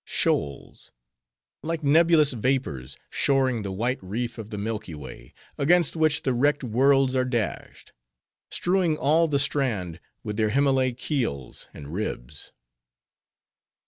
[0.03, 0.91] Shoals,
[1.61, 6.63] like nebulous vapors, shoreing the white reef of the Milky Way, against which the wrecked
[6.63, 7.93] worlds are dashed;
[8.49, 12.51] strewing all the strand, with their Himmaleh keels and ribs.